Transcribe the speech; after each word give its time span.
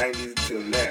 90s 0.00 0.34
till 0.48 0.62
now. 0.62 0.89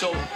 So 0.00 0.29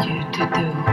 you 0.00 0.24
to 0.32 0.50
do. 0.54 0.91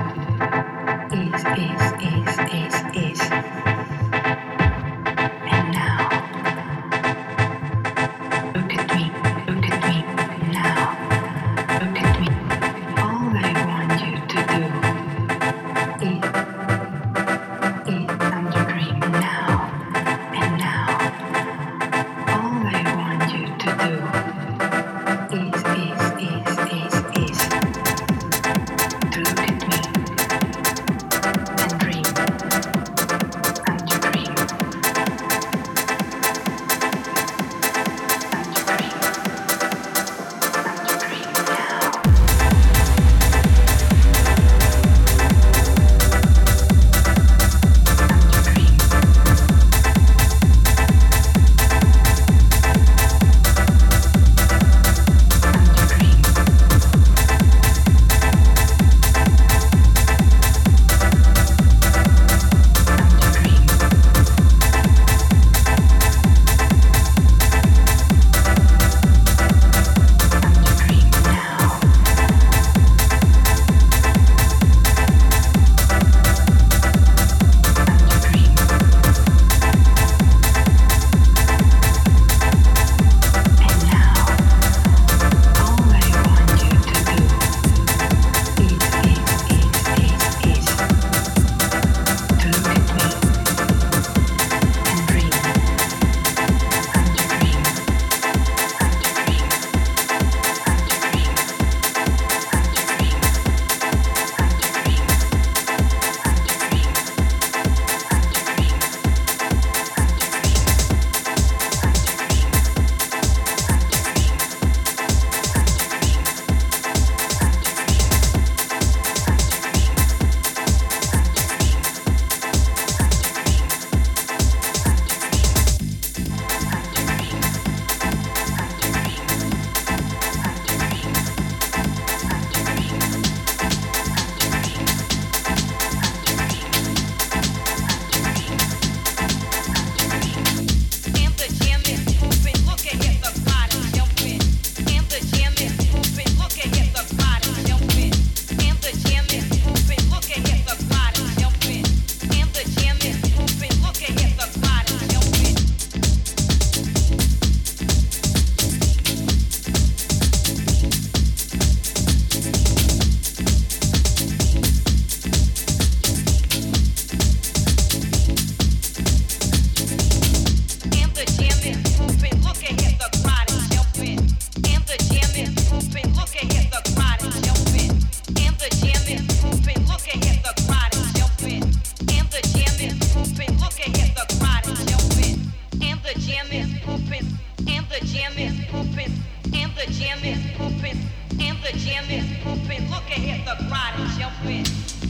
Jam 191.89 192.03
is 192.09 192.25
hooping. 192.43 192.89
Look 192.89 193.07
ahead, 193.09 193.45
the 193.45 193.55
crowd 193.67 193.99
is 193.99 194.17
jumping. 194.17 194.65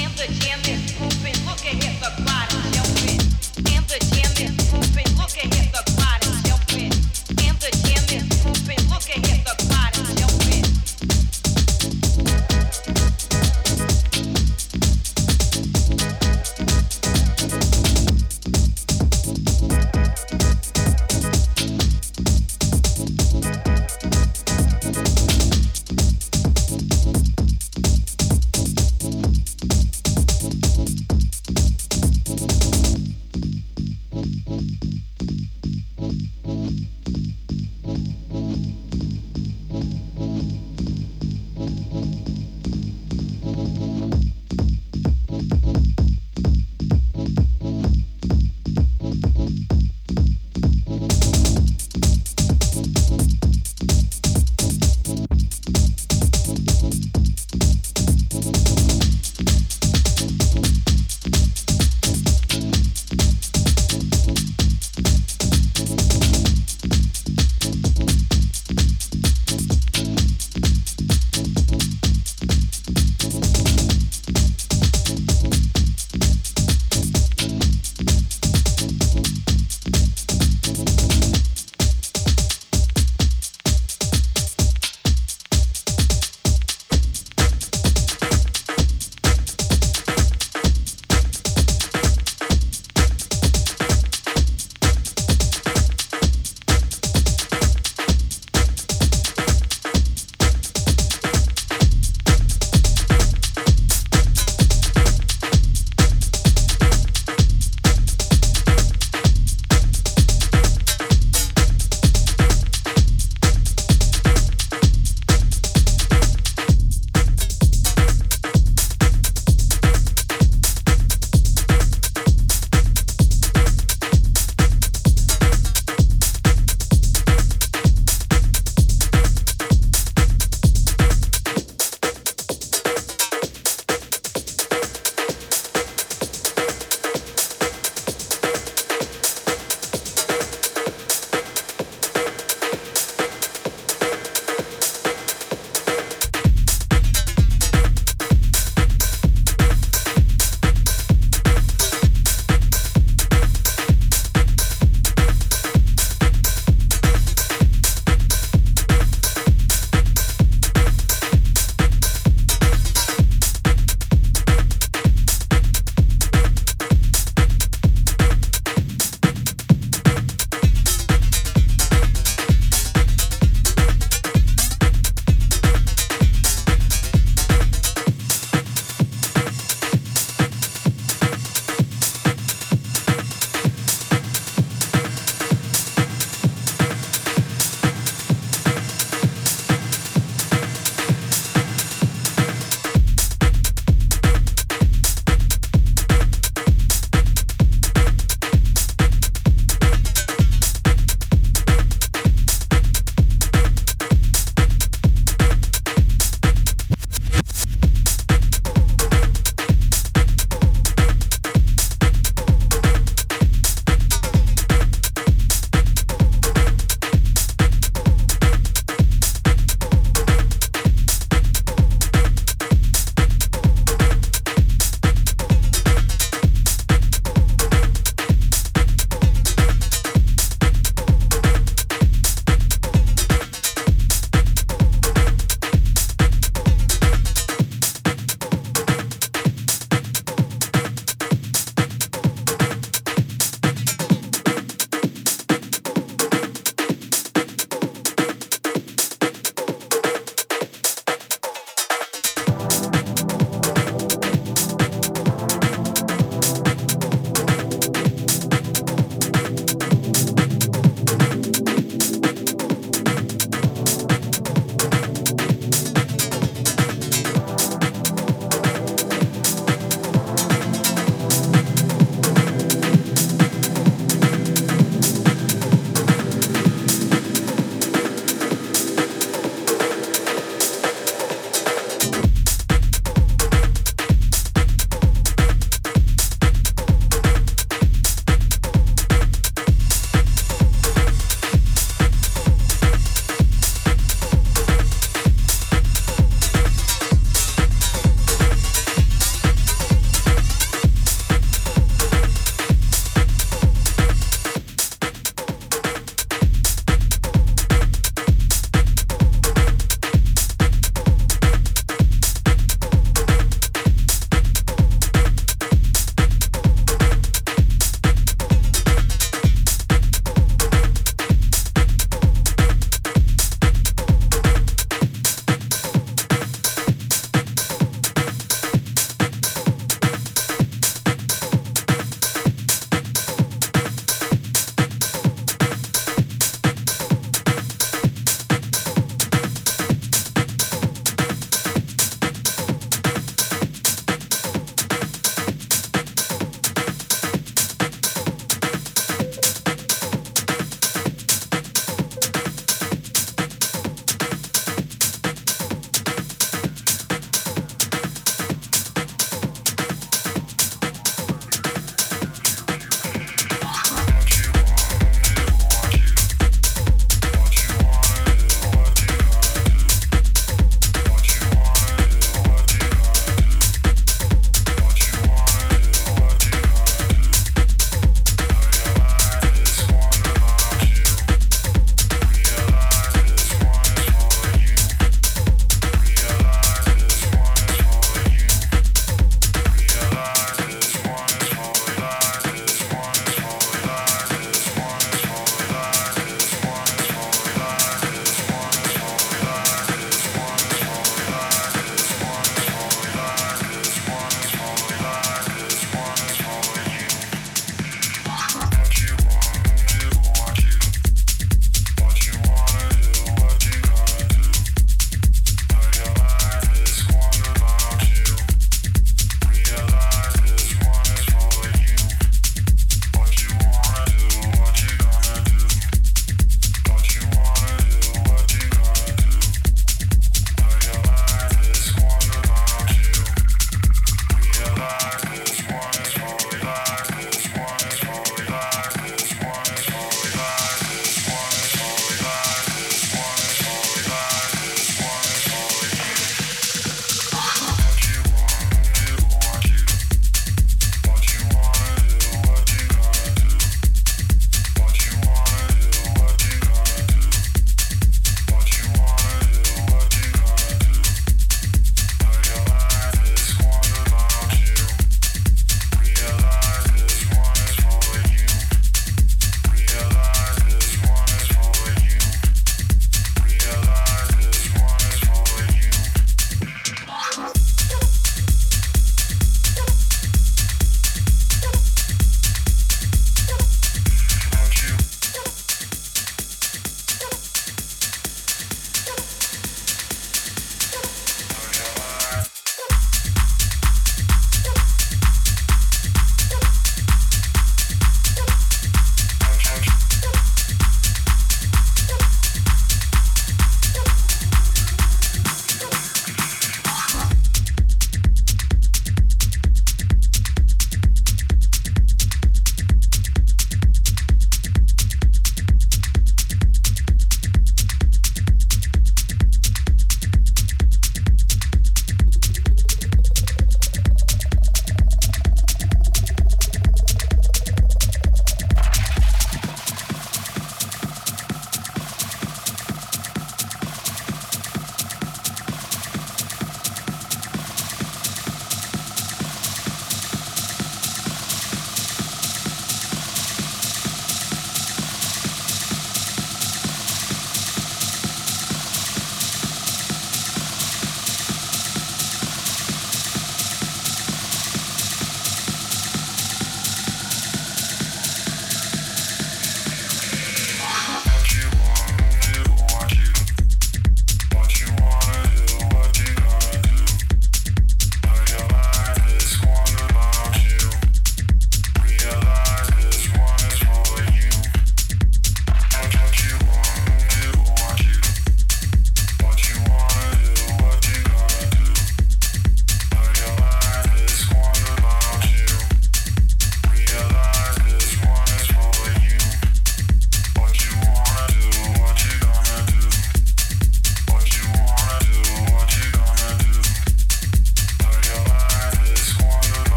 And 0.00 0.12
the 0.16 0.26
jam 0.40 0.60
is 0.64 1.01